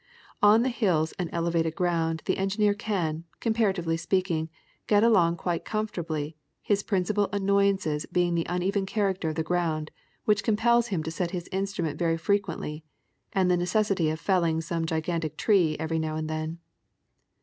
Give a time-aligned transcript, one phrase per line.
[0.41, 4.49] On the hills and elevated ground the engineer can, compara tively speaking,
[4.87, 9.91] get along quite comfortably, his principal annoy ances being the uneven character of the ground,
[10.25, 12.83] which compels bim to set his instrument very frequently,
[13.31, 16.57] and the necessity of felling some gigantic tree every now and then.